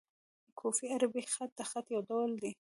[0.59, 2.53] کوفي عربي خط؛ د خط یو ډول دﺉ.